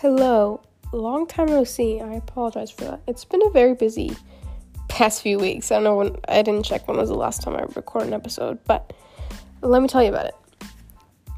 [0.00, 0.62] Hello.
[0.94, 2.00] Long time no see.
[2.00, 3.02] I apologize for that.
[3.06, 4.16] It's been a very busy
[4.88, 5.70] past few weeks.
[5.70, 8.14] I don't know when I didn't check when was the last time I recorded an
[8.14, 8.94] episode, but
[9.60, 10.34] let me tell you about it.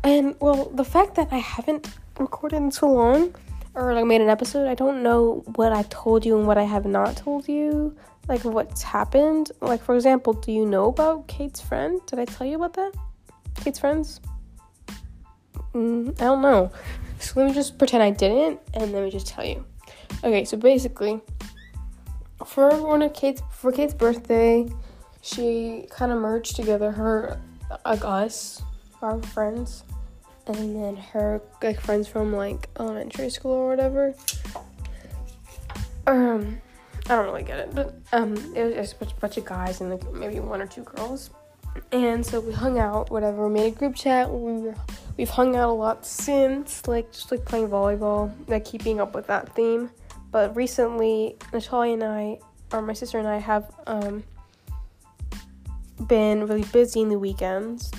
[0.04, 1.88] And well, the fact that I haven't
[2.20, 3.34] recorded in so long
[3.74, 6.62] or like made an episode, I don't know what I told you and what I
[6.62, 7.96] have not told you.
[8.28, 9.50] Like what's happened.
[9.60, 12.00] Like for example, do you know about Kate's friend?
[12.06, 12.92] Did I tell you about that?
[13.56, 14.20] Kate's friends?
[15.74, 16.70] Mm, I don't know.
[17.22, 19.64] So let me just pretend I didn't, and let me just tell you.
[20.24, 21.20] Okay, so basically,
[22.44, 24.68] for one of Kate's for Kate's birthday,
[25.22, 27.40] she kind of merged together her
[27.86, 28.62] like us,
[29.00, 29.84] our friends,
[30.46, 34.14] and then her like friends from like elementary school or whatever.
[36.06, 36.60] Um,
[37.06, 39.90] I don't really get it, but um, it was just a bunch of guys and
[39.90, 41.30] like maybe one or two girls.
[41.92, 43.48] And so we hung out, whatever.
[43.48, 44.30] Made a group chat.
[44.30, 44.74] We were,
[45.22, 49.24] we've hung out a lot since, like just like playing volleyball, like keeping up with
[49.28, 49.88] that theme.
[50.32, 52.38] But recently, Natalia and I,
[52.72, 54.24] or my sister and I, have um,
[56.08, 57.92] been really busy in the weekends.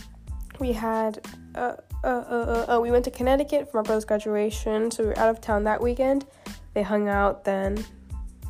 [0.60, 1.26] We had,
[1.56, 5.18] uh, uh, uh, uh, we went to Connecticut for my brother's graduation, so we were
[5.18, 6.26] out of town that weekend.
[6.74, 7.86] They hung out then.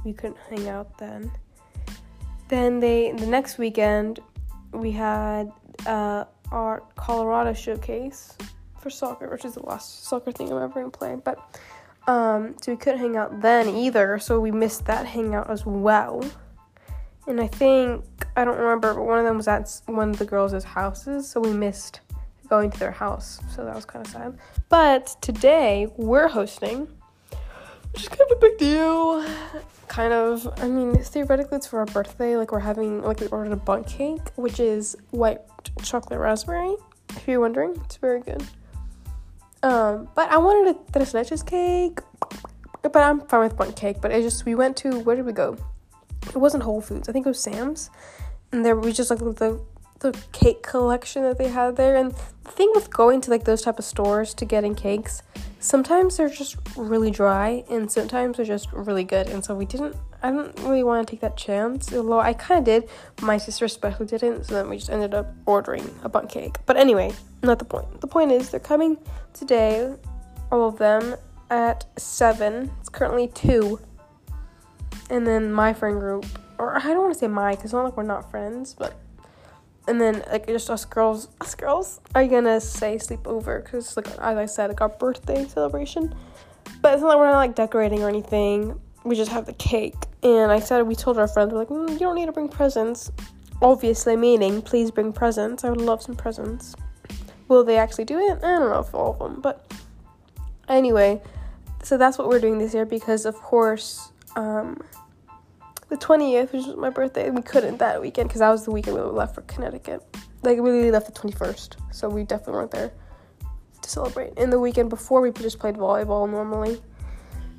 [0.03, 1.31] We couldn't hang out then.
[2.47, 4.19] Then they, the next weekend,
[4.71, 5.51] we had
[5.85, 8.35] uh, our Colorado showcase
[8.83, 11.15] for soccer, which is the last soccer thing I'm ever gonna play.
[11.15, 11.39] But
[12.05, 16.23] um, so we couldn't hang out then either, so we missed that hangout as well.
[17.25, 18.03] And I think
[18.35, 21.39] I don't remember, but one of them was at one of the girls' houses, so
[21.39, 22.01] we missed
[22.49, 23.39] going to their house.
[23.55, 24.37] So that was kind of sad.
[24.67, 26.89] But today we're hosting,
[27.93, 29.25] which is kind of a big deal
[29.89, 33.51] kind of i mean theoretically it's for our birthday like we're having like we ordered
[33.51, 35.39] a Bundt cake which is white
[35.83, 36.75] chocolate raspberry
[37.09, 38.43] if you're wondering it's very good
[39.63, 41.99] um but i wanted a tres leches cake
[42.81, 45.33] but i'm fine with Bundt cake but it just we went to where did we
[45.33, 45.57] go?
[46.27, 47.89] It wasn't whole foods i think it was sam's.
[48.51, 49.59] And there we just like the
[49.99, 51.95] the cake collection that they had there.
[51.95, 55.23] And the thing with going to like those type of stores to getting cakes
[55.63, 59.27] sometimes they're just really dry and sometimes they're just really good.
[59.29, 62.59] And so we didn't i didn't really want to take that chance although i kind
[62.59, 62.89] of did.
[63.21, 66.57] My sister especially didn't so then we just ended up ordering a Bundt cake.
[66.65, 67.11] But anyway
[67.43, 68.01] not the point.
[68.01, 68.97] The point is they're coming
[69.33, 69.93] today
[70.51, 71.15] all of them
[71.49, 73.79] at 7 it's currently 2
[75.09, 76.25] and then my friend group
[76.57, 78.99] or i don't want to say my because it's not like we're not friends but
[79.87, 84.37] and then like just us girls us girls are gonna say sleepover because like as
[84.37, 86.13] i said like our birthday celebration.
[86.81, 88.79] But it's not like we're not like decorating or anything.
[89.03, 91.91] We just have the cake and i said we told our friends we're like mm,
[91.91, 93.11] you don't need to bring presents
[93.61, 96.75] obviously meaning please bring presents i would love some presents
[97.47, 99.71] will they actually do it i don't know if all of them but
[100.67, 101.21] anyway
[101.83, 104.81] so that's what we're doing this year because of course um
[105.93, 108.95] the 20th, which was my birthday, we couldn't that weekend because that was the weekend
[108.95, 110.03] we left for Connecticut.
[110.41, 112.91] Like, we left the 21st, so we definitely weren't there
[113.81, 114.33] to celebrate.
[114.37, 116.81] And the weekend before, we just played volleyball normally.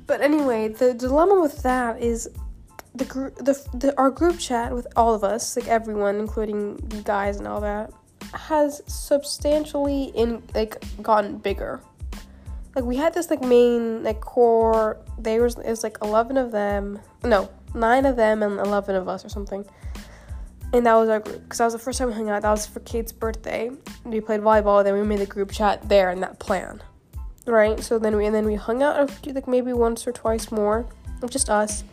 [0.05, 2.29] But anyway, the dilemma with that is
[2.95, 7.01] the group, the, the our group chat with all of us, like everyone, including the
[7.01, 7.91] guys and all that,
[8.33, 11.81] has substantially in like gotten bigger.
[12.73, 14.97] Like we had this like main like core.
[15.19, 16.99] There was it was like eleven of them.
[17.23, 19.65] No, nine of them and 11 of us or something.
[20.73, 22.41] And that was our group because that was the first time we hung out.
[22.41, 23.71] That was for Kate's birthday.
[24.03, 24.83] We played volleyball.
[24.83, 26.81] Then we made the group chat there in that plan,
[27.45, 27.79] right?
[27.81, 30.87] So then we and then we hung out like maybe once or twice more,
[31.29, 31.83] just us.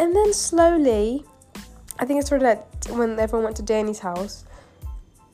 [0.00, 1.26] And then slowly,
[1.98, 4.46] I think it started at when everyone went to Danny's house.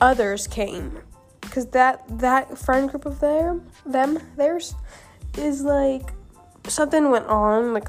[0.00, 0.99] Others came.
[1.41, 4.75] Because that that friend group of them them theirs
[5.38, 6.12] is like
[6.66, 7.88] something went on like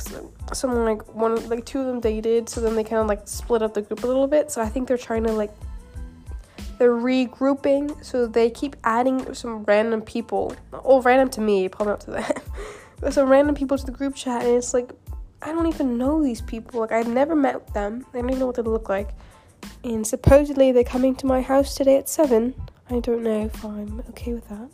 [0.53, 3.63] someone like one like two of them dated so then they kind of like split
[3.63, 4.51] up the group a little bit.
[4.51, 5.53] So i think they're trying to like
[6.77, 10.55] they're regrouping so they keep adding some random people.
[10.71, 12.31] Oh random to me probably not to them.
[13.11, 14.91] Some random people to the group chat and it's like
[15.41, 16.81] i don't even know these people.
[16.81, 18.05] Like i've never met them.
[18.13, 19.09] I don't even know what they look like.
[19.83, 22.53] And supposedly they're coming to my house today at 7
[22.89, 24.69] i don't know if i'm okay with that.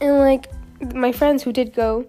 [0.00, 0.50] And like
[0.94, 2.06] my friends who did go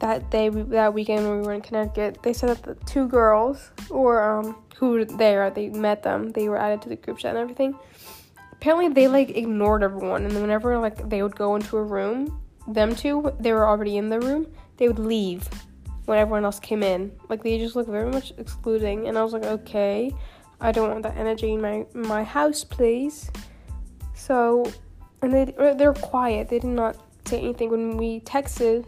[0.00, 3.70] that day that weekend when we were in Connecticut, they said that the two girls
[3.90, 7.30] or um who were there, they met them, they were added to the group chat
[7.30, 7.76] and everything.
[8.52, 10.24] Apparently they like ignored everyone.
[10.24, 14.08] And whenever like they would go into a room, them two, they were already in
[14.08, 14.46] the room,
[14.76, 15.48] they would leave
[16.08, 17.12] when everyone else came in.
[17.28, 20.12] Like they just looked very much excluding and I was like, okay,
[20.60, 23.30] I don't want that energy in my my house, please.
[24.14, 24.64] So
[25.22, 25.44] and they
[25.76, 26.48] they're quiet.
[26.48, 26.96] They did not
[27.26, 28.86] say anything when we texted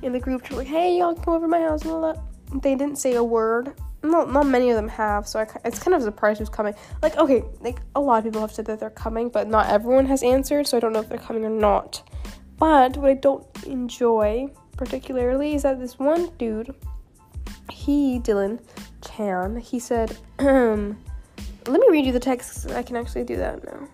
[0.00, 2.18] in the group chat like, "Hey, y'all come over to my house." And all that.
[2.62, 3.74] They didn't say a word.
[4.02, 6.74] Not not many of them have, so I, it's kind of a surprise who's coming.
[7.02, 10.06] Like, okay, like a lot of people have said that they're coming, but not everyone
[10.06, 12.02] has answered, so I don't know if they're coming or not.
[12.58, 16.74] But what I don't enjoy particularly is that this one dude,
[17.70, 18.60] he Dylan
[19.02, 20.98] Chan, he said, um,
[21.68, 22.70] let me read you the text.
[22.70, 23.88] I can actually do that now.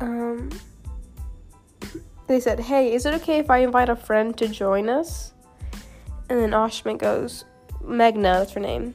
[0.00, 0.50] Um,
[2.26, 5.32] they said, "Hey, is it okay if I invite a friend to join us?"
[6.28, 7.44] And then Ashmit goes,
[7.82, 8.94] "Megna, that's her name."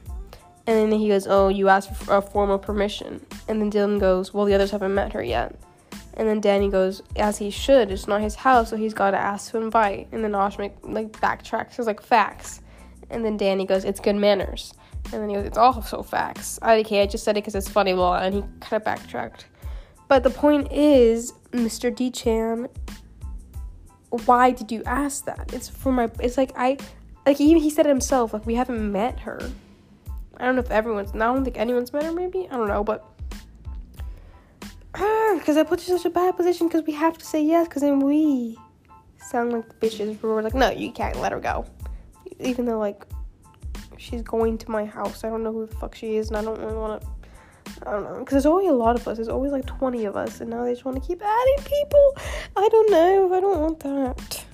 [0.66, 4.34] And then he goes, "Oh, you asked for a formal permission." And then Dylan goes,
[4.34, 5.54] "Well, the others haven't met her yet."
[6.20, 7.90] And then Danny goes, "As he should.
[7.90, 11.10] It's not his house, so he's got to ask to invite." And then Ashmit like
[11.12, 11.76] backtracks.
[11.76, 12.60] He's like, "Facts."
[13.08, 14.74] And then Danny goes, "It's good manners."
[15.06, 17.70] And then he goes, "It's also facts." I, okay, I just said it because it's
[17.70, 19.46] funny, blah, and he kind of backtracked.
[20.08, 21.94] But the point is, Mr.
[21.94, 22.68] D Chan
[24.26, 25.52] why did you ask that?
[25.52, 26.10] It's for my.
[26.20, 26.76] It's like I,
[27.24, 28.32] like even he said it himself.
[28.32, 29.40] Like we haven't met her.
[30.36, 31.12] I don't know if everyone's.
[31.14, 32.12] I don't think anyone's met her.
[32.12, 33.06] Maybe I don't know, but
[34.92, 37.68] because I put you in such a bad position because we have to say yes
[37.68, 38.58] because then we
[39.18, 40.20] sound like the bitches.
[40.22, 41.66] We're like, no, you can't let her go,
[42.38, 43.04] even though like
[43.96, 45.24] she's going to my house.
[45.24, 47.08] I don't know who the fuck she is, and I don't really want to
[47.86, 49.16] I don't know, because there's always a lot of us.
[49.16, 52.16] There's always like 20 of us, and now they just want to keep adding people.
[52.56, 53.32] I don't know.
[53.32, 54.44] I don't want that.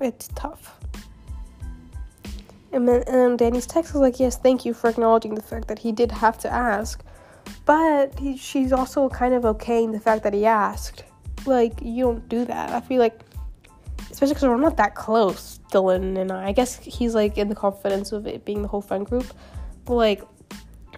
[0.00, 0.78] It's tough.
[2.74, 5.78] And then, and Danny's text is like, "Yes, thank you for acknowledging the fact that
[5.78, 7.04] he did have to ask,
[7.64, 11.04] but he, she's also kind of okaying the fact that he asked.
[11.46, 12.70] Like, you don't do that.
[12.70, 13.20] I feel like,
[14.10, 15.60] especially because we're not that close.
[15.70, 16.48] Dylan and I.
[16.48, 19.26] I guess he's like in the confidence of it being the whole friend group.
[19.84, 20.22] But like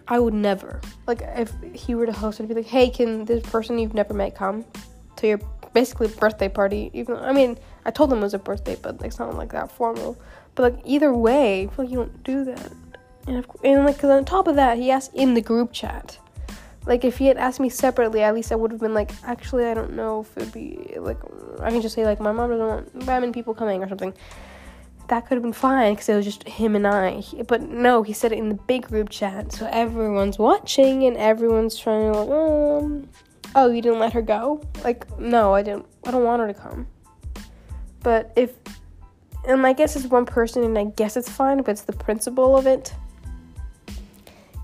[0.08, 0.81] I would never.
[1.06, 4.14] Like if he were to host I'd be like, Hey, can this person you've never
[4.14, 4.64] met come
[5.17, 5.40] to your
[5.73, 6.90] basically birthday party?
[6.93, 9.70] Even I mean, I told him it was a birthday, but it's not like that
[9.73, 10.19] formal.
[10.56, 12.72] But like either way, like you don't do that.
[13.28, 16.18] And, and like, cause on top of that, he asked in the group chat.
[16.86, 19.66] Like if he had asked me separately, at least I would have been like, actually,
[19.66, 21.18] I don't know if it'd be like
[21.60, 24.12] I can just say like my mom doesn't want that people coming or something
[25.08, 27.22] that could have been fine because it was just him and I.
[27.46, 31.78] But no, he said it in the big group chat, so everyone's watching and everyone's
[31.78, 33.08] trying to like, um,
[33.54, 34.62] oh, you didn't let her go?
[34.82, 35.86] Like, no, I didn't.
[36.04, 36.86] I don't want her to come.
[38.02, 38.54] But if,
[39.46, 42.56] and I guess it's one person, and I guess it's fine, but it's the principle
[42.56, 42.94] of it.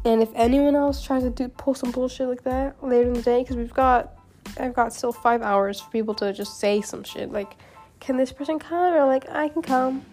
[0.05, 3.23] And if anyone else tries to do pull some bullshit like that later in the
[3.23, 4.19] day, because we've got,
[4.59, 7.57] I've got still five hours for people to just say some shit like,
[8.01, 8.95] can this person come?
[8.95, 10.05] Or like, I can come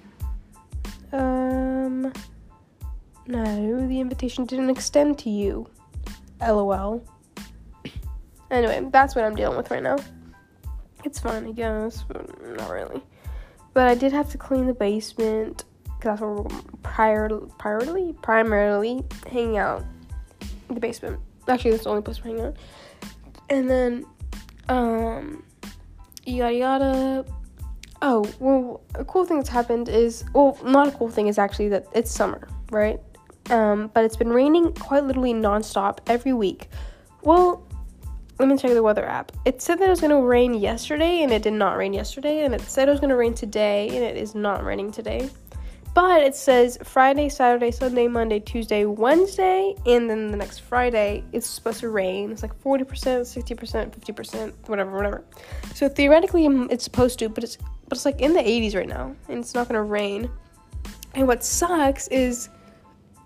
[1.12, 2.14] um,
[3.26, 5.68] no, the invitation didn't extend to you.
[6.42, 7.04] LOL.
[8.52, 9.98] Anyway, that's what I'm dealing with right now.
[11.04, 12.28] It's fine, I guess, but
[12.58, 13.02] not really.
[13.80, 16.50] But I did have to clean the basement because that's where we're
[16.84, 19.86] prior, primarily, primarily hanging out.
[20.70, 21.18] The basement.
[21.48, 22.58] Actually, that's the only place we're hanging out.
[23.50, 24.06] And then,
[24.68, 25.46] um,
[26.26, 27.26] yada yada.
[28.02, 31.70] Oh, well, a cool thing that's happened is, well, not a cool thing is actually
[31.70, 33.00] that it's summer, right?
[33.50, 36.68] Um, but it's been raining quite literally nonstop every week.
[37.22, 37.66] Well,
[38.40, 39.34] let me check the weather app.
[39.46, 42.46] It said that it was going to rain yesterday, and it did not rain yesterday.
[42.46, 45.30] And it said it was going to rain today, and it is not raining today.
[45.94, 51.48] But it says Friday, Saturday, Sunday, Monday, Tuesday, Wednesday, and then the next Friday it's
[51.48, 52.32] supposed to rain.
[52.32, 55.24] It's like 40%, 60%, 50%, whatever, whatever.
[55.74, 59.16] So theoretically it's supposed to, but it's but it's like in the 80s right now,
[59.28, 60.30] and it's not gonna rain.
[61.16, 62.50] And what sucks is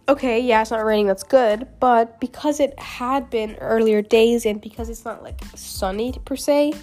[0.07, 4.61] okay, yeah, it's not raining, that's good, but because it had been earlier days and
[4.61, 6.73] because it's not like sunny per se,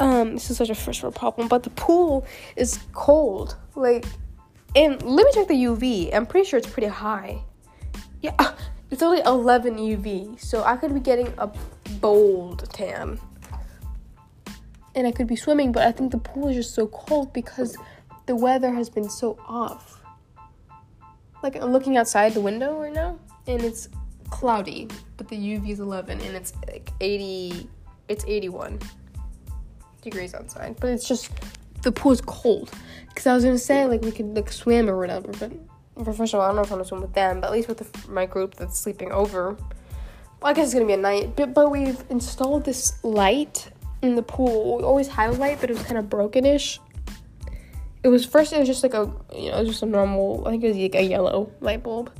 [0.00, 2.26] um, this is such a first world problem, but the pool
[2.56, 3.56] is cold.
[3.74, 4.04] Like
[4.74, 6.14] and let me check the UV.
[6.14, 7.42] I'm pretty sure it's pretty high.
[8.22, 8.36] Yeah,
[8.90, 11.50] it's only 11 UV, so I could be getting a
[12.00, 13.20] bold tan.
[14.94, 17.76] And I could be swimming, but I think the pool is just so cold because
[18.26, 20.01] the weather has been so off.
[21.42, 23.88] Like I'm looking outside the window right now, and it's
[24.30, 27.68] cloudy, but the UV is 11, and it's like 80.
[28.08, 28.78] It's 81
[30.02, 31.30] degrees outside, but it's just
[31.82, 32.70] the pool is cold.
[33.08, 35.52] Because I was gonna say like we could like swim or whatever, but
[36.14, 37.52] first of all, I don't know if I want to swim with them, but at
[37.52, 39.52] least with the, my group that's sleeping over.
[40.40, 43.70] Well, I guess it's gonna be a night, but but we've installed this light
[44.02, 44.78] in the pool.
[44.78, 46.78] We always had a light, but it was kind of brokenish.
[48.04, 48.52] It was first.
[48.52, 50.42] It was just like a you know, just a normal.
[50.46, 52.10] I think it was like a yellow light bulb,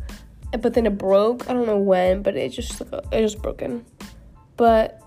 [0.61, 1.49] but then it broke.
[1.49, 3.85] I don't know when, but it just like a, it just broken.
[4.57, 5.03] But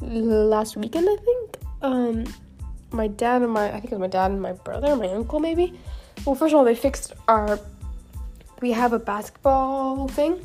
[0.00, 2.24] last weekend, I think, um,
[2.90, 5.40] my dad and my I think it was my dad and my brother, my uncle
[5.40, 5.78] maybe.
[6.24, 7.58] Well, first of all, they fixed our.
[8.62, 10.44] We have a basketball thing,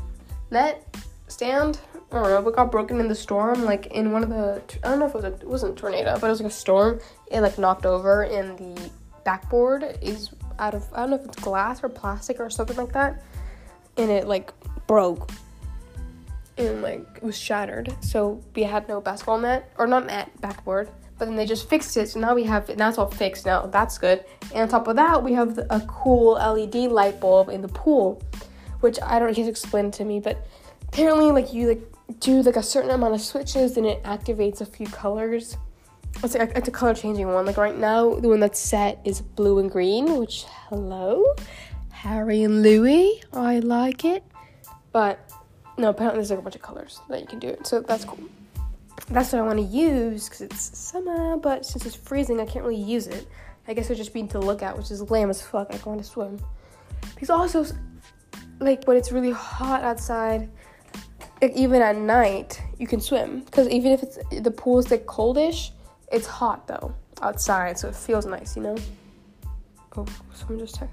[0.50, 0.98] net,
[1.28, 1.80] stand.
[2.12, 2.50] I don't know.
[2.50, 4.62] It got broken in the storm, like in one of the.
[4.84, 6.52] I don't know if it was a, it wasn't a tornado, but it was like
[6.52, 7.00] a storm.
[7.32, 8.90] It like knocked over, and the
[9.24, 10.88] backboard is out of.
[10.94, 13.24] I don't know if it's glass or plastic or something like that,
[13.98, 14.54] and it like
[14.88, 15.30] broke
[16.58, 17.94] and like it was shattered.
[18.02, 20.90] So we had no basketball net or not net backboard.
[21.18, 23.46] But then they just fixed it, so now we have now it's all fixed.
[23.46, 24.26] Now that's good.
[24.54, 28.24] And on top of that, we have a cool LED light bulb in the pool,
[28.80, 29.36] which I don't.
[29.36, 30.48] He's explained to me, but
[30.88, 34.66] apparently, like you like do like a certain amount of switches, and it activates a
[34.66, 35.58] few colors.
[36.24, 37.46] It's it's a color changing one.
[37.46, 40.18] Like right now, the one that's set is blue and green.
[40.18, 41.26] Which hello,
[41.90, 43.24] Harry and Louis.
[43.34, 44.24] I like it,
[44.92, 45.32] but
[45.78, 47.66] no, apparently there's like a bunch of colors that you can do it.
[47.66, 48.20] So that's cool.
[49.10, 52.64] That's what I want to use because it's summer, but since it's freezing, I can't
[52.64, 53.28] really use it.
[53.68, 55.74] I guess it'll just be to look at, which is lame as fuck.
[55.74, 56.40] I want to swim.
[57.14, 57.66] Because also,
[58.60, 60.50] like when it's really hot outside,
[61.42, 63.42] like, even at night, you can swim.
[63.42, 65.72] Because even if it's the pool is like coldish,
[66.12, 68.76] it's hot though outside, so it feels nice, you know.
[69.96, 70.90] Oh, someone just texted.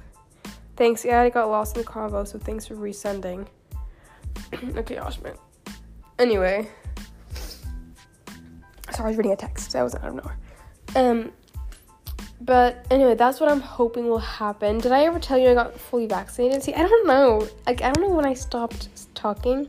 [0.77, 1.05] Thanks.
[1.05, 3.47] Yeah, I got lost in the convo, so thanks for resending.
[4.55, 5.37] okay, Oshman.
[6.19, 6.69] Anyway.
[8.93, 9.73] Sorry, I was reading a text.
[9.73, 10.39] That wasn't out of nowhere.
[10.97, 11.33] Um,
[12.41, 14.79] but anyway, that's what I'm hoping will happen.
[14.79, 16.63] Did I ever tell you I got fully vaccinated?
[16.63, 17.47] See, I don't know.
[17.67, 19.69] Like, I don't know when I stopped talking.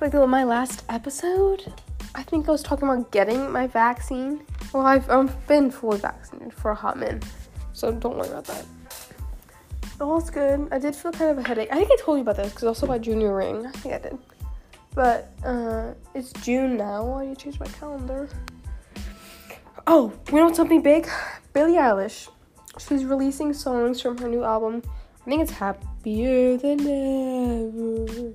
[0.00, 1.72] Like, my last episode,
[2.16, 4.40] I think I was talking about getting my vaccine.
[4.72, 7.24] Well, I've, I've been fully vaccinated for a hot minute,
[7.74, 8.64] so don't worry about that.
[10.00, 10.66] All's good.
[10.72, 11.68] I did feel kind of a headache.
[11.70, 13.66] I think I told you about this because also my junior ring.
[13.66, 14.18] I think I did.
[14.94, 17.04] But uh, it's June now.
[17.04, 18.28] Why do you change my calendar?
[19.86, 21.06] Oh, you know something big?
[21.52, 22.28] Billie Eilish.
[22.78, 24.82] She's releasing songs from her new album.
[25.20, 28.32] I think it's Happier Than Ever.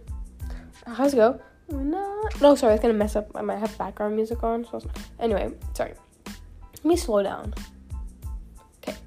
[0.86, 1.42] How's it go?
[1.72, 3.32] No, oh, sorry, it's gonna mess up.
[3.36, 4.66] I might have background music on.
[4.66, 4.82] So
[5.20, 5.94] anyway, sorry.
[6.76, 7.54] Let me slow down.
[8.78, 8.98] Okay,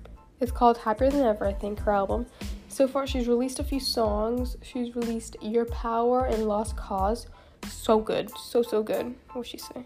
[0.41, 2.27] it's called Happier Than Ever, I think, her album.
[2.69, 4.57] So far, she's released a few songs.
[4.63, 7.29] She's released Your Power and Lost Cause.
[7.69, 8.31] So good.
[8.37, 9.15] So, so good.
[9.33, 9.85] What'd she say?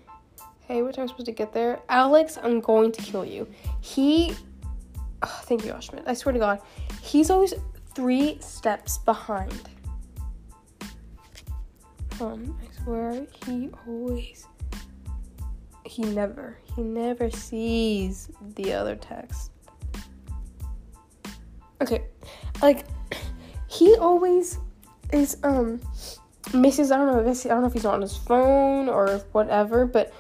[0.61, 1.81] Hey, what time I supposed to get there?
[1.89, 3.47] Alex, I'm going to kill you.
[3.81, 4.35] He.
[5.23, 6.05] Oh, thank you, Ashman.
[6.07, 6.61] I swear to God.
[7.03, 7.55] He's always
[7.95, 9.69] three steps behind.
[12.21, 14.47] Um, I swear, he always.
[15.85, 19.53] He never, he never sees the other text
[21.81, 22.05] okay,
[22.63, 22.87] like
[23.67, 24.59] he always
[25.13, 25.81] is um
[26.55, 26.91] misses.
[26.91, 27.19] I don't know.
[27.19, 29.87] I I don't know if he's on his phone or whatever.
[29.87, 30.13] But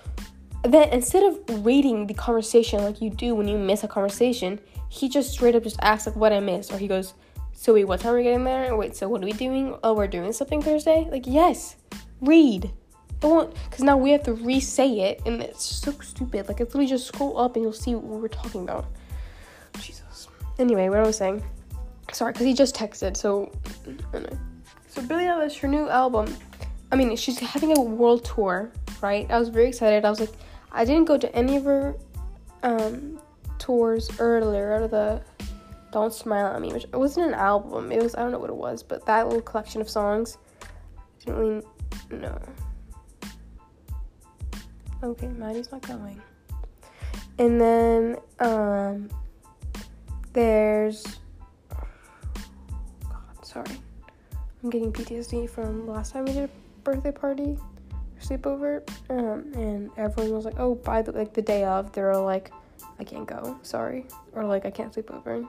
[0.64, 5.08] then instead of reading the conversation like you do when you miss a conversation, he
[5.08, 7.14] just straight up just asks like what I missed, or he goes,
[7.60, 8.76] "So wait, what time are we getting there?
[8.76, 9.76] Wait, so what are we doing?
[9.82, 11.08] Oh, we're doing something Thursday.
[11.10, 11.74] Like yes,
[12.20, 12.70] read."
[13.20, 16.46] Don't, because now we have to re-say it, and it's so stupid.
[16.46, 18.86] Like, it's literally just scroll up and you'll see what we're talking about.
[19.80, 20.28] Jesus.
[20.56, 21.42] Anyway, what I was saying.
[22.12, 23.16] Sorry, because he just texted.
[23.16, 23.50] So,
[24.86, 26.32] so Billie Eilish, her new album.
[26.92, 28.70] I mean, she's having a world tour,
[29.02, 29.28] right?
[29.30, 30.04] I was very excited.
[30.04, 30.32] I was like,
[30.70, 31.96] I didn't go to any of her
[32.62, 33.20] um,
[33.58, 34.74] tours earlier.
[34.74, 35.20] Out of the
[35.92, 37.92] "Don't Smile at Me," which it wasn't an album.
[37.92, 40.38] It was I don't know what it was, but that little collection of songs.
[40.62, 41.62] I didn't really
[42.10, 42.38] know.
[45.02, 46.20] Okay, Maddie's not going.
[47.38, 49.08] And then um
[50.32, 51.04] there's
[51.68, 53.80] God, sorry.
[54.62, 56.50] I'm getting PTSD from last time we did a
[56.82, 57.56] birthday party
[58.20, 58.88] sleepover.
[59.10, 62.52] Um, and everyone was like, Oh, by the like the day of, they were like,
[62.98, 64.06] I can't go, sorry.
[64.32, 65.44] Or like I can't sleep over.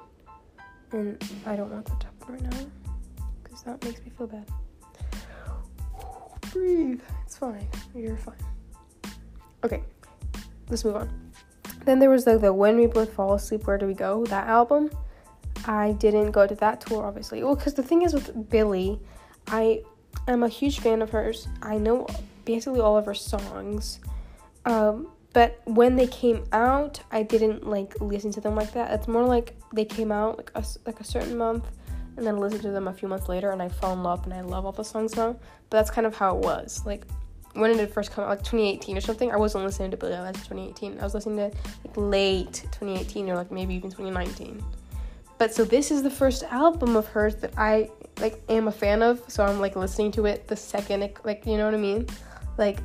[0.92, 2.66] And I don't want that to happen right now.
[3.44, 4.46] Because that makes me feel bad.
[6.52, 7.02] Breathe.
[7.26, 7.68] It's fine.
[7.94, 8.36] You're fine.
[9.64, 9.84] Okay,
[10.70, 11.10] let's move on.
[11.86, 14.26] Then there was like the When We Both Fall Asleep, Where Do We Go?
[14.26, 14.90] That album.
[15.66, 17.44] I didn't go to that tour, obviously.
[17.44, 19.00] Well, because the thing is with Billie,
[19.48, 19.84] I
[20.28, 21.48] am a huge fan of hers.
[21.62, 22.08] I know
[22.46, 24.00] basically all of her songs.
[24.66, 28.92] Um, but when they came out, I didn't like listen to them like that.
[28.92, 31.64] It's more like they came out like a, like a certain month,
[32.18, 34.34] and then listened to them a few months later, and I fell in love, and
[34.34, 35.38] I love all the songs now.
[35.70, 36.86] But that's kind of how it was.
[36.86, 37.06] Like
[37.54, 38.32] when did it first come out?
[38.32, 39.32] Like 2018 or something.
[39.32, 41.00] I wasn't listening to Billie Eilish in 2018.
[41.00, 44.62] I was listening to like late 2018 or like maybe even 2019.
[45.38, 49.02] But so this is the first album of hers that I like am a fan
[49.02, 49.24] of.
[49.30, 52.08] So I'm like listening to it the second it, like you know what I mean?
[52.58, 52.80] Like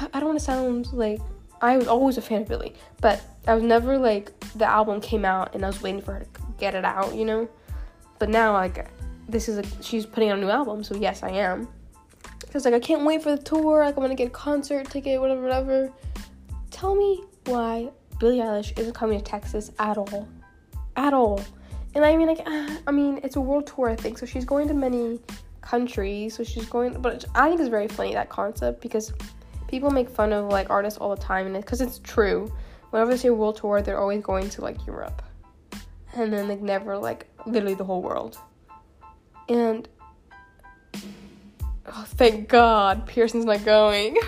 [0.12, 1.20] I don't want to sound like
[1.60, 5.24] I was always a fan of Billie, but I was never like the album came
[5.24, 6.26] out and I was waiting for her to
[6.58, 7.48] get it out, you know.
[8.18, 8.86] But now like
[9.28, 11.68] this is a, she's putting out a new album, so yes, I am.
[12.52, 13.84] Cause like I can't wait for the tour.
[13.84, 15.92] Like I'm gonna get a concert ticket, whatever, whatever.
[16.70, 20.28] Tell me why Billie Eilish isn't coming to Texas at all,
[20.96, 21.40] at all.
[21.94, 22.42] And I mean, like,
[22.86, 24.18] I mean, it's a world tour, I think.
[24.18, 25.20] So she's going to many
[25.60, 26.34] countries.
[26.34, 29.12] So she's going, but I think it's very funny that concept because
[29.70, 32.52] people make fun of like artists all the time, and because it's true.
[32.90, 35.22] Whenever they say world tour, they're always going to like Europe,
[36.14, 38.36] and then like never like literally the whole world.
[39.48, 39.88] And
[41.86, 44.18] oh, thank God, Pearson's not going.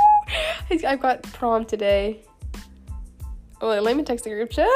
[0.86, 2.22] I've got prom today.
[3.60, 4.68] Oh, let me text the group chat.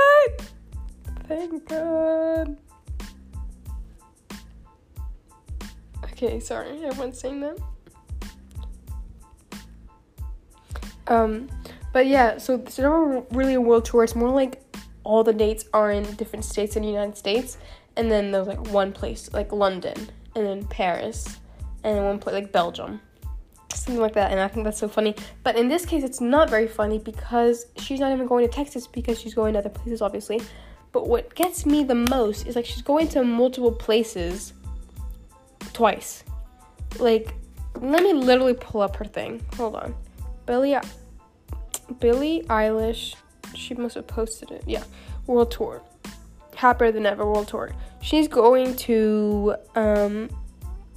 [1.28, 2.56] Thank God.
[6.04, 7.58] Okay, sorry, everyone's saying that.
[11.12, 11.48] Um,
[11.92, 14.02] but yeah, so it's never really a world tour.
[14.02, 14.62] It's more like
[15.04, 17.58] all the dates are in different states in the United States,
[17.96, 21.38] and then there's like one place like London, and then Paris,
[21.84, 22.98] and then one place like Belgium,
[23.74, 24.30] something like that.
[24.30, 25.14] And I think that's so funny.
[25.42, 28.86] But in this case, it's not very funny because she's not even going to Texas
[28.86, 30.40] because she's going to other places, obviously.
[30.92, 34.54] But what gets me the most is like she's going to multiple places
[35.74, 36.24] twice.
[36.98, 37.34] Like,
[37.74, 39.42] let me literally pull up her thing.
[39.56, 39.94] Hold on.
[40.46, 40.76] Billie,
[41.92, 43.14] Billie Eilish,
[43.54, 44.64] she must have posted it.
[44.66, 44.84] Yeah,
[45.26, 45.82] world tour,
[46.54, 47.72] happier than ever world tour.
[48.00, 50.28] She's going to um,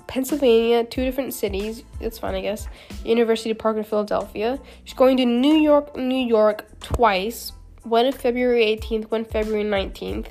[0.07, 1.83] Pennsylvania, two different cities.
[1.99, 2.67] It's fine, I guess.
[3.03, 4.59] University Park in Philadelphia.
[4.83, 7.51] She's going to New York, New York twice.
[7.83, 10.29] One February 18th, one February 19th,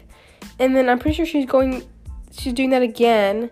[0.59, 1.85] and then I'm pretty sure she's going.
[2.33, 3.49] She's doing that again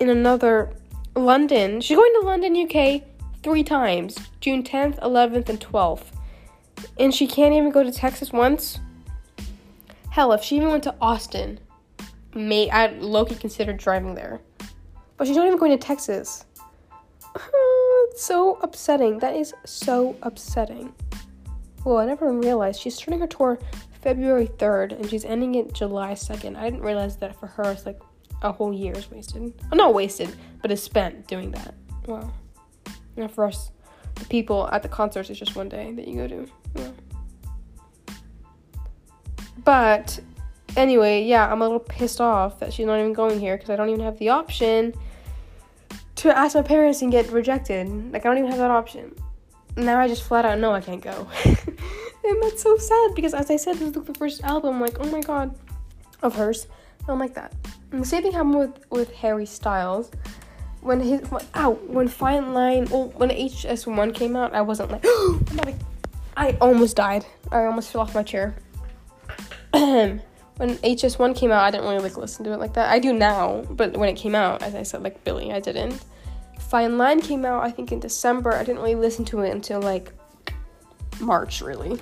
[0.00, 0.72] in another
[1.14, 1.80] London.
[1.80, 3.02] She's going to London, UK
[3.46, 6.15] three times June 10th, 11th, and 12th.
[6.98, 8.80] And she can't even go to Texas once.
[10.10, 11.60] Hell, if she even went to Austin,
[12.34, 14.40] may I Loki considered driving there.
[15.16, 16.44] But she's not even going to Texas.
[18.10, 19.18] it's so upsetting.
[19.18, 20.94] That is so upsetting.
[21.84, 23.58] Well, I never realized she's starting her tour
[24.02, 26.56] February 3rd and she's ending it July 2nd.
[26.56, 28.00] I didn't realize that for her it's like
[28.42, 29.52] a whole year is wasted.
[29.62, 31.74] Well, not wasted, but is spent doing that.
[32.06, 32.32] Wow.
[33.16, 33.70] And for us,
[34.14, 36.46] the people at the concerts, it's just one day that you go to.
[36.76, 38.14] Yeah.
[39.64, 40.20] But
[40.76, 43.76] anyway, yeah, I'm a little pissed off that she's not even going here because I
[43.76, 44.94] don't even have the option
[46.16, 48.12] to ask my parents and get rejected.
[48.12, 49.14] Like, I don't even have that option.
[49.76, 51.28] Now I just flat out know I can't go.
[51.44, 55.10] and that's so sad because, as I said, this is the first album, like, oh
[55.10, 55.54] my god,
[56.22, 56.66] of hers.
[57.02, 57.52] I don't like that.
[57.92, 60.10] And the same thing happened with, with Harry Styles
[60.86, 65.04] when his when, ow, when Fine Line well, when HS1 came out, I wasn't like
[66.36, 67.24] I almost died.
[67.50, 68.54] I almost fell off my chair.
[69.72, 70.20] when
[70.58, 72.90] HS1 came out, I didn't really like listen to it like that.
[72.90, 76.04] I do now, but when it came out, as I said, like Billie, I didn't.
[76.58, 78.52] Fine Line came out, I think in December.
[78.52, 80.12] I didn't really listen to it until like
[81.20, 81.98] March, really.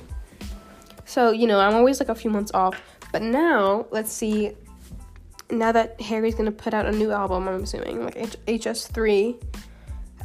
[1.05, 2.81] So you know, I'm always like a few months off.
[3.13, 4.57] But now, let's see
[5.51, 9.41] now that Harry's gonna put out a new album, I'm assuming like H- HS3,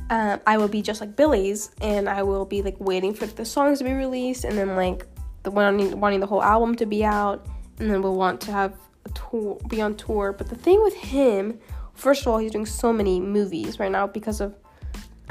[0.09, 3.45] uh, I will be just like Billie's, and I will be like waiting for the
[3.45, 5.05] songs to be released, and then like
[5.43, 7.45] the wanting wanting the whole album to be out,
[7.79, 8.73] and then we'll want to have
[9.05, 10.33] a tour, be on tour.
[10.33, 11.59] But the thing with him,
[11.93, 14.55] first of all, he's doing so many movies right now because of.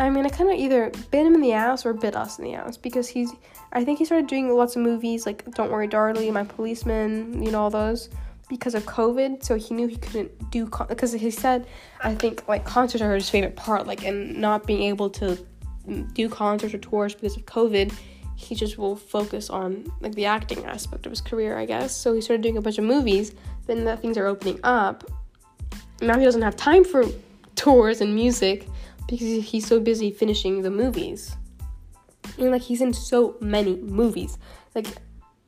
[0.00, 2.44] I mean, I kind of either bit him in the ass or bit us in
[2.44, 3.32] the ass because he's.
[3.72, 7.50] I think he started doing lots of movies like Don't Worry, Darling, My Policeman, you
[7.50, 8.08] know, all those
[8.48, 11.66] because of COVID, so he knew he couldn't do because con- he said
[12.02, 15.38] I think like concerts are his favorite part, like and not being able to
[15.86, 17.92] mm, do concerts or tours because of COVID,
[18.36, 21.94] he just will focus on like the acting aspect of his career, I guess.
[21.94, 23.34] So he started doing a bunch of movies.
[23.66, 25.04] Then that things are opening up.
[26.00, 27.04] Now he doesn't have time for
[27.56, 28.66] tours and music
[29.08, 31.36] because he's so busy finishing the movies.
[32.38, 34.38] And like he's in so many movies.
[34.74, 34.86] Like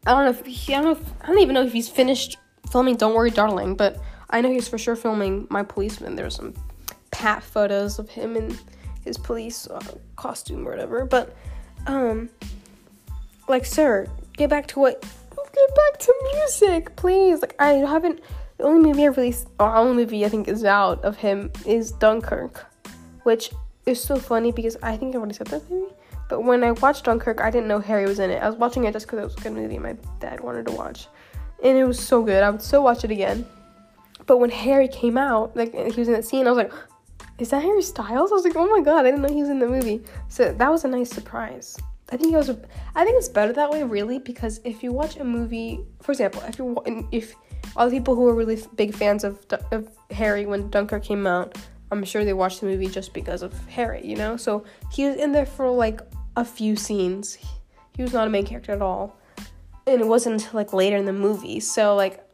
[0.06, 1.88] I don't know if he, I don't know if, I don't even know if he's
[1.88, 2.38] finished
[2.70, 6.16] filming Don't Worry Darling, but I know he's for sure filming My Policeman.
[6.16, 6.54] There's some
[7.10, 8.56] pat photos of him in
[9.04, 9.80] his police uh,
[10.16, 11.04] costume or whatever.
[11.04, 11.34] But,
[11.86, 12.30] um,
[13.48, 15.04] like, sir, get back to what.
[15.52, 17.40] Get back to music, please.
[17.40, 18.20] Like, I haven't.
[18.58, 21.90] The only movie I released, or only movie I think is out of him is
[21.90, 22.66] Dunkirk,
[23.24, 23.50] which
[23.86, 25.86] is so funny because I think I already said that maybe.
[26.28, 28.40] But when I watched Dunkirk, I didn't know Harry was in it.
[28.40, 30.72] I was watching it just because it was a good movie my dad wanted to
[30.72, 31.08] watch
[31.62, 32.42] and it was so good.
[32.42, 33.46] I would still watch it again.
[34.26, 36.72] But when Harry came out, like he was in that scene, I was like,
[37.38, 39.50] "Is that Harry Styles?" I was like, "Oh my god, I didn't know he was
[39.50, 41.76] in the movie." So that was a nice surprise.
[42.12, 42.50] I think it was.
[42.94, 46.42] I think it's better that way, really, because if you watch a movie, for example,
[46.42, 46.76] if you
[47.12, 47.34] if
[47.76, 51.56] all the people who were really big fans of of Harry when Dunkirk came out,
[51.90, 54.36] I'm sure they watched the movie just because of Harry, you know.
[54.36, 56.00] So he was in there for like
[56.36, 57.38] a few scenes.
[57.96, 59.16] He was not a main character at all,
[59.86, 61.60] and it wasn't until like later in the movie.
[61.60, 62.24] So like,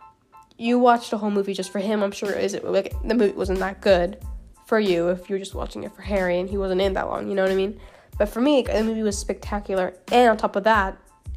[0.59, 2.03] you watched the whole movie just for him.
[2.03, 4.19] I'm sure is it like the movie wasn't that good
[4.67, 7.29] for you if you're just watching it for Harry and he wasn't in that long.
[7.29, 7.79] You know what I mean?
[8.19, 10.97] But for me, the movie was spectacular, and on top of that,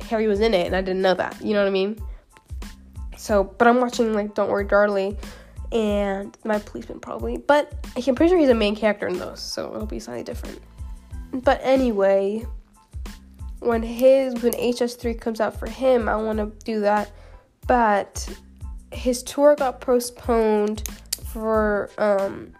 [0.10, 1.42] Harry was in it, and I didn't know that.
[1.44, 2.00] You know what I mean?
[3.18, 5.18] So, but I'm watching like Don't Worry, Darling,
[5.74, 9.74] and My Policeman probably, but I'm pretty sure he's a main character in those, so
[9.76, 10.62] it'll be slightly different.
[11.34, 12.46] But anyway,
[13.60, 17.12] when his when HS3 comes out for him, I want to do that,
[17.68, 18.28] but
[18.92, 20.88] his tour got postponed
[21.26, 22.54] for um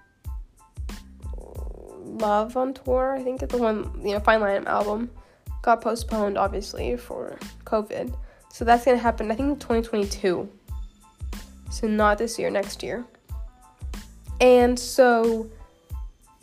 [2.20, 5.10] Love on Tour, I think it's the one, you know, Fine Line album,
[5.62, 8.14] got postponed obviously for COVID.
[8.52, 10.50] So that's gonna happen, I think, in 2022.
[11.72, 13.06] So not this year, next year.
[14.42, 15.50] And so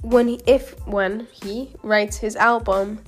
[0.02, 3.00] when he, if when he writes his album,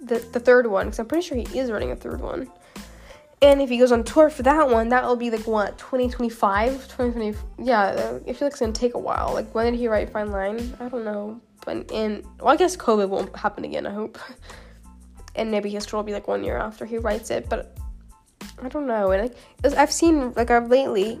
[0.00, 2.50] the the third one, because I'm pretty sure he is writing a third one.
[3.40, 6.72] And if he goes on tour for that one, that will be like what 2025,
[6.88, 7.38] 2020.
[7.62, 9.32] Yeah, I feel like it's gonna take a while.
[9.32, 10.76] Like when did he write Fine Line?
[10.80, 13.86] I don't know, but in well, I guess COVID won't happen again.
[13.86, 14.18] I hope.
[15.34, 17.78] And maybe his tour will be like one year after he writes it, but
[18.60, 19.12] I don't know.
[19.12, 19.30] And
[19.62, 21.20] like I've seen like I've lately,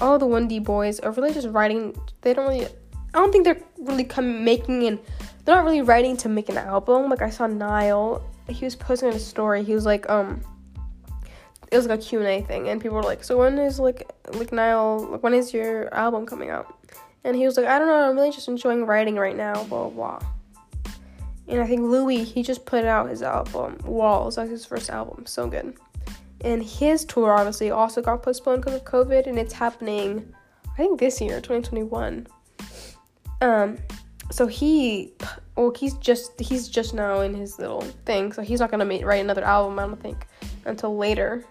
[0.00, 1.94] all the 1D boys are really just writing.
[2.22, 2.66] They don't really.
[2.66, 4.98] I don't think they're really come making and
[5.44, 7.10] they're not really writing to make an album.
[7.10, 9.62] Like I saw Niall, he was posting a story.
[9.62, 10.40] He was like, um,
[11.70, 13.80] it was like a Q and A thing, and people were like, so when is
[13.80, 16.72] like like Niall, like when is your album coming out?
[17.24, 19.88] And he was like, I don't know, I'm really just enjoying writing right now, blah
[19.88, 20.18] blah.
[20.18, 20.28] blah.
[21.46, 25.26] And I think Louis, he just put out his album Walls, like his first album,
[25.26, 25.74] so good.
[26.40, 30.34] And his tour obviously also got postponed because of COVID, and it's happening,
[30.72, 32.26] I think this year, 2021.
[33.40, 33.78] Um,
[34.30, 35.12] so he,
[35.56, 39.04] well, he's just he's just now in his little thing, so he's not gonna make,
[39.04, 40.26] write another album, I don't think,
[40.64, 41.44] until later.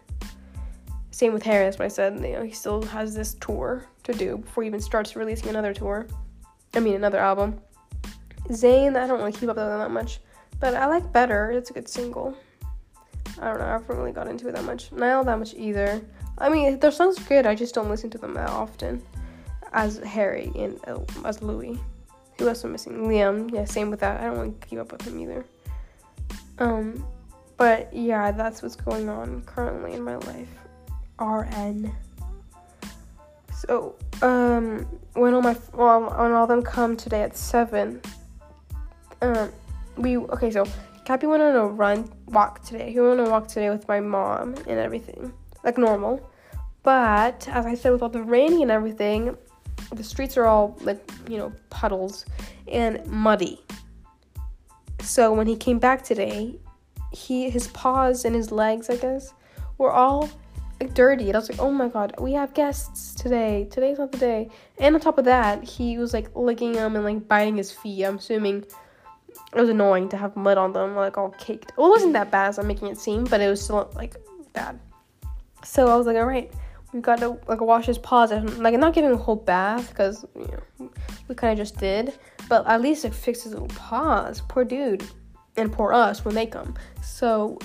[1.11, 2.15] Same with Harris, what I said.
[2.15, 5.73] You know, he still has this tour to do before he even starts releasing another
[5.73, 6.07] tour.
[6.73, 7.61] I mean, another album.
[8.49, 10.19] Zayn, I don't really keep up with them that much,
[10.59, 11.51] but I like Better.
[11.51, 12.35] It's a good single.
[13.39, 13.65] I don't know.
[13.65, 14.91] I haven't really got into it that much.
[14.91, 16.01] Not that much either.
[16.37, 17.45] I mean, their songs are good.
[17.45, 19.01] I just don't listen to them that often.
[19.71, 21.79] As Harry and uh, as Louis.
[22.39, 23.07] Who else am missing?
[23.07, 23.51] Liam.
[23.53, 24.21] Yeah, same with that.
[24.21, 25.45] I don't want to keep up with him either.
[26.59, 27.05] Um,
[27.57, 30.47] but yeah, that's what's going on currently in my life.
[31.19, 31.93] RN.
[33.55, 38.01] So, um, when all my well, when all them come today at seven,
[39.21, 39.51] um,
[39.95, 40.51] we okay.
[40.51, 40.65] So,
[41.05, 42.91] Cappy went on a run walk today.
[42.91, 45.31] He went on a walk today with my mom and everything,
[45.63, 46.29] like normal.
[46.81, 49.37] But as I said, with all the raining and everything,
[49.93, 52.25] the streets are all like you know puddles
[52.67, 53.61] and muddy.
[55.01, 56.59] So when he came back today,
[57.11, 59.33] he his paws and his legs, I guess,
[59.77, 60.29] were all
[60.79, 61.27] like dirty.
[61.27, 63.67] And I was like, oh my god, we have guests today.
[63.69, 64.49] Today's not the day.
[64.79, 68.03] And on top of that, he was like licking them and like biting his feet.
[68.03, 68.65] I'm assuming
[69.55, 71.73] it was annoying to have mud on them, like all caked.
[71.77, 74.15] Well, it wasn't that bad as I'm making it seem, but it was still like
[74.53, 74.79] bad.
[75.63, 76.51] So I was like, all right,
[76.93, 80.25] we've got to like wash his paws and like not giving a whole bath because
[80.35, 80.47] you
[80.79, 80.91] know
[81.27, 82.13] we kind of just did,
[82.47, 84.41] but at least it fixed his paws.
[84.47, 85.03] Poor dude,
[85.57, 86.75] and poor us when they come.
[87.01, 87.57] So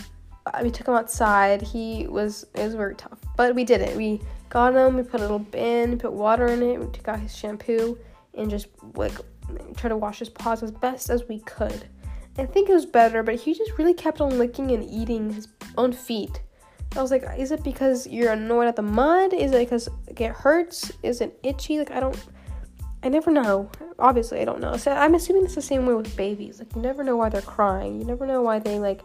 [0.46, 1.62] uh, we took him outside.
[1.62, 3.96] He was it was very tough, but we did it.
[3.96, 4.96] We got him.
[4.96, 6.80] We put a little bin, put water in it.
[6.80, 7.98] We took out his shampoo
[8.34, 9.12] and just like
[9.76, 11.88] try to wash his paws as best as we could.
[12.38, 15.48] I think it was better, but he just really kept on licking and eating his
[15.76, 16.40] own feet.
[16.96, 19.33] I was like, is it because you're annoyed at the mud?
[19.33, 20.90] Is it because it hurts?
[21.03, 21.79] Is it itchy?
[21.79, 22.18] Like I don't.
[23.03, 23.70] I never know.
[23.98, 24.77] Obviously, I don't know.
[24.77, 26.59] So I'm assuming it's the same way with babies.
[26.59, 28.01] Like you never know why they're crying.
[28.01, 29.03] You never know why they like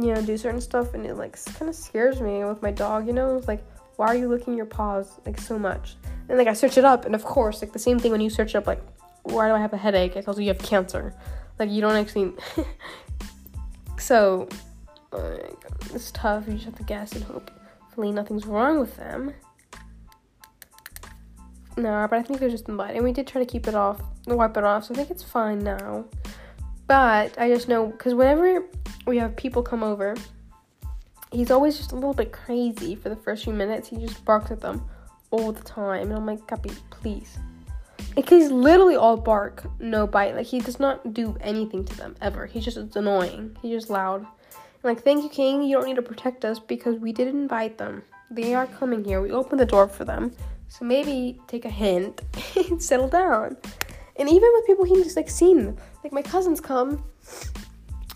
[0.00, 3.06] you know, do certain stuff, and it like kind of scares me with my dog.
[3.06, 3.64] You know, it's like,
[3.96, 5.96] why are you licking your paws like so much?
[6.28, 8.30] And like I search it up, and of course, like the same thing when you
[8.30, 8.80] search up like,
[9.22, 10.14] why do I have a headache?
[10.16, 11.14] It tells you you have cancer.
[11.58, 12.32] Like you don't actually.
[13.98, 14.48] so,
[15.12, 16.46] it's tough.
[16.46, 17.50] You just have to guess and hope.
[17.80, 19.32] Hopefully, nothing's wrong with them.
[21.76, 24.00] No, but I think they're just bite, and we did try to keep it off,
[24.26, 24.84] wipe it off.
[24.84, 26.04] So I think it's fine now.
[26.88, 28.64] But I just know because whenever
[29.06, 30.16] we have people come over,
[31.30, 33.88] he's always just a little bit crazy for the first few minutes.
[33.88, 34.88] He just barks at them
[35.30, 37.38] all the time, and I'm like, Cappy, please.
[38.16, 40.34] Like he's literally all bark, no bite.
[40.34, 42.46] Like he does not do anything to them ever.
[42.46, 43.56] He's just annoying.
[43.62, 44.26] He's just loud.
[44.88, 45.62] Like, thank you, King.
[45.62, 48.02] You don't need to protect us because we didn't invite them.
[48.30, 49.20] They are coming here.
[49.20, 50.32] We opened the door for them.
[50.68, 52.22] So maybe take a hint
[52.56, 53.56] and settle down.
[54.16, 57.04] And even with people he's like seen, like my cousins come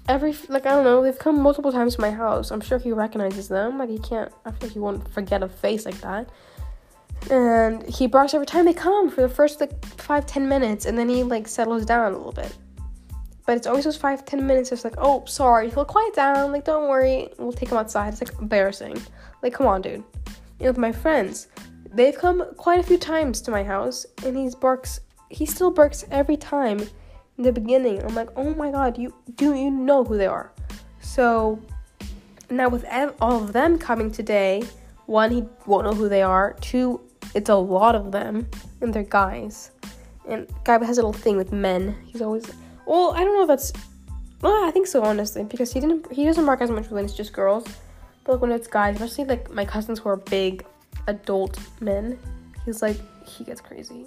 [0.09, 2.51] every like I don't know, they've come multiple times to my house.
[2.51, 3.79] I'm sure he recognizes them.
[3.79, 4.33] Like he can't.
[4.45, 6.29] I feel like he won't forget a face like that
[7.31, 10.99] and he barks every time they come for the first like five ten minutes and
[10.99, 12.57] then he like settles down a little bit
[13.47, 16.65] but it's always those five ten minutes it's like oh sorry he'll quiet down like
[16.65, 18.13] don't worry we'll take him outside.
[18.13, 19.01] It's like embarrassing.
[19.43, 20.05] Like come on dude.
[20.59, 21.49] You know with my friends.
[21.93, 26.05] They've come quite a few times to my house and he barks he still barks
[26.11, 26.81] every time
[27.39, 28.03] in the beginning.
[28.03, 30.53] I'm like oh my god you do you know who they are?
[31.01, 31.61] So
[32.51, 32.85] now with
[33.21, 34.63] all of them coming today
[35.07, 36.57] one he won't know who they are.
[36.61, 37.01] Two
[37.35, 38.47] it's a lot of them,
[38.81, 39.71] and they're guys.
[40.29, 41.97] And guy has a little thing with men.
[42.07, 42.45] He's always
[42.87, 43.73] well, I don't know if that's
[44.43, 47.15] well, I think so honestly, because he didn't he doesn't bark as much when it's
[47.15, 47.65] just girls.
[48.25, 50.65] But like when it's guys, especially like my cousins who are big
[51.07, 52.19] adult men,
[52.65, 54.07] he's like he gets crazy.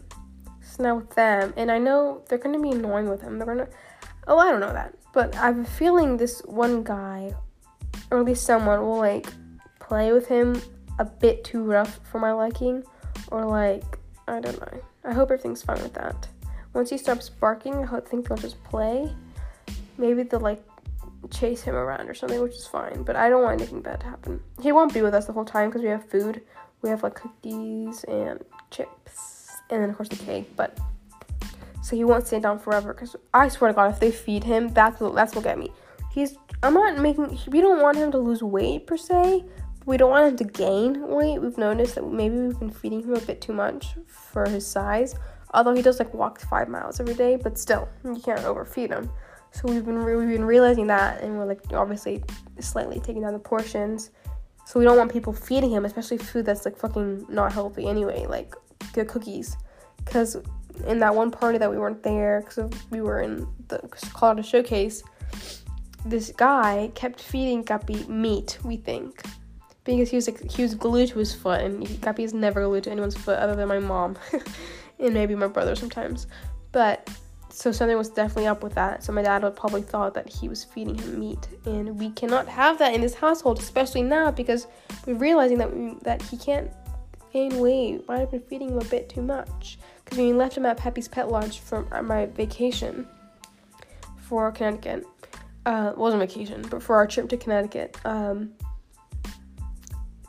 [0.62, 3.38] So now with them, and I know they're gonna be annoying with him.
[3.38, 3.70] They're gonna
[4.28, 4.94] oh I don't know that.
[5.14, 7.34] But I have a feeling this one guy,
[8.12, 9.28] or at least someone, will like
[9.80, 10.62] play with him
[11.00, 12.84] a bit too rough for my liking
[13.32, 14.82] or like I don't know.
[15.04, 16.28] I hope everything's fine with that.
[16.76, 19.10] Once he stops barking, I think they'll just play.
[19.98, 20.62] Maybe they'll like
[21.32, 23.04] chase him around or something, which is fine.
[23.04, 24.42] But I don't want anything bad to happen.
[24.62, 26.42] He won't be with us the whole time because we have food.
[26.82, 30.54] We have like cookies and chips, and then of course the cake.
[30.58, 30.78] But
[31.82, 32.94] so he won't stay down forever.
[32.94, 35.72] Because I swear to God, if they feed him, that's what, that's what get me.
[36.12, 37.40] He's I'm not making.
[37.48, 39.46] We don't want him to lose weight per se,
[39.86, 41.40] we don't want him to gain weight.
[41.42, 45.16] We've noticed that maybe we've been feeding him a bit too much for his size.
[45.54, 49.10] Although he does like walk five miles every day, but still, you can't overfeed him.
[49.52, 52.24] So we've been re- we've been realizing that, and we're like obviously
[52.60, 54.12] slightly taking down the portions.
[54.66, 58.26] So we don't want people feeding him, especially food that's like fucking not healthy anyway,
[58.26, 58.54] like
[58.94, 59.56] the cookies.
[60.04, 60.38] Because
[60.88, 63.80] in that one party that we weren't there, because we were in the
[64.14, 65.04] Colorado showcase,
[66.06, 68.58] this guy kept feeding Guppy meat.
[68.64, 69.24] We think
[69.86, 72.84] because he was like he was glued to his foot, and Guppy is never glued
[72.86, 74.18] to anyone's foot other than my mom,
[75.00, 76.28] and maybe my brother sometimes.
[76.72, 77.10] But
[77.50, 79.04] so something was definitely up with that.
[79.04, 82.48] So my dad would probably thought that he was feeding him meat, and we cannot
[82.48, 84.68] have that in this household, especially now because
[85.06, 86.70] we're realizing that we, that he can't
[87.32, 88.08] gain weight.
[88.08, 91.08] Might have been feeding him a bit too much because we left him at Peppy's
[91.08, 93.08] Pet Lodge for my vacation
[94.18, 95.06] for Connecticut.
[95.66, 97.98] Uh, wasn't vacation, but for our trip to Connecticut.
[98.06, 98.52] Um,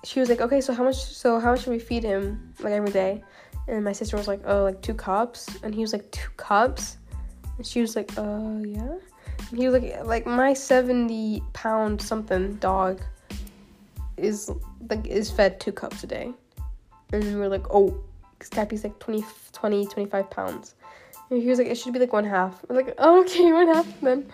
[0.04, 0.96] she was like, okay, so how much?
[0.96, 3.24] So how much should we feed him like every day?
[3.68, 5.48] And my sister was like, oh, like two cups.
[5.62, 6.98] And he was like, two cups.
[7.56, 8.96] And she was like, uh, yeah.
[9.50, 13.00] And he was like, like my seventy pound something dog
[14.16, 14.50] is
[14.88, 16.32] like is fed two cups a day.
[17.12, 17.96] And we were like, oh,
[18.38, 20.74] because Cappy's like 20, 20, 25 pounds.
[21.30, 22.64] And he was like, it should be like one half.
[22.68, 24.30] We're like, oh, okay, one half then.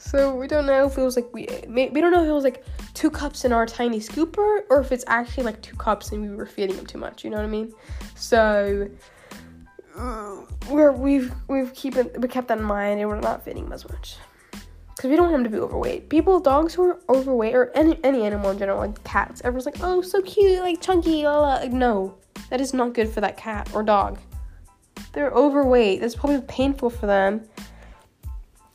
[0.00, 2.42] So we don't know if it was like we we don't know if it was
[2.42, 6.22] like two cups in our tiny scooper or if it's actually like two cups and
[6.22, 7.22] we were feeding him too much.
[7.22, 7.72] You know what I mean?
[8.16, 8.88] So
[9.96, 10.36] uh,
[10.70, 13.72] we're we've we've keep it, we kept that in mind and we're not feeding him
[13.72, 14.16] as much
[14.96, 16.08] because we don't want him to be overweight.
[16.08, 19.82] People, dogs who are overweight or any any animal in general, like cats, everyone's like,
[19.82, 21.24] oh, so cute, like chunky.
[21.24, 21.64] La, la.
[21.66, 22.16] No,
[22.48, 24.18] that is not good for that cat or dog.
[25.12, 26.00] They're overweight.
[26.00, 27.42] That's probably painful for them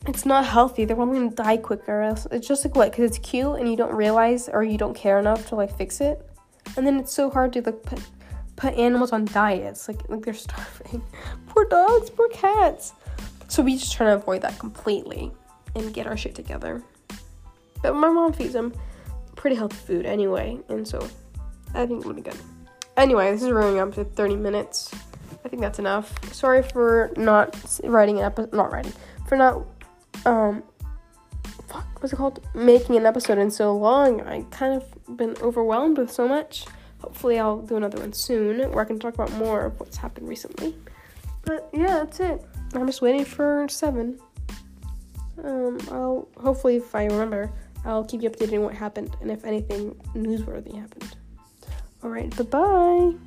[0.08, 0.84] it's not healthy.
[0.84, 2.14] They're probably gonna die quicker.
[2.30, 2.90] It's just like what?
[2.90, 6.00] Because it's cute and you don't realize or you don't care enough to like fix
[6.00, 6.28] it,
[6.76, 8.00] and then it's so hard to like put
[8.56, 9.88] put animals on diets.
[9.88, 11.02] Like like they're starving.
[11.48, 12.92] poor dogs, poor cats.
[13.48, 15.30] So we just try to avoid that completely
[15.74, 16.82] and get our shit together.
[17.82, 18.72] But my mom feeds them
[19.36, 20.98] pretty healthy food anyway, and so
[21.74, 22.36] I think it'll be good.
[22.96, 24.90] Anyway, this is running up to 30 minutes.
[25.44, 26.12] I think that's enough.
[26.32, 28.92] Sorry for not writing an episode, not writing,
[29.28, 29.62] for not
[30.26, 30.62] um
[31.68, 32.44] fuck what's it called?
[32.54, 36.66] Making an episode in so long i kind of been overwhelmed with so much.
[36.98, 40.28] Hopefully i'll do another one soon where i can talk about more of what's happened
[40.28, 40.76] recently.
[41.44, 42.44] But yeah that's it.
[42.74, 44.18] I'm just waiting for seven.
[45.42, 47.50] Um i'll hopefully if i remember
[47.84, 51.16] i'll keep you updated on what happened and if anything newsworthy happened.
[52.02, 53.25] All right bye bye